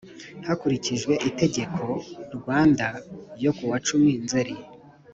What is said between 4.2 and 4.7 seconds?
nzzeri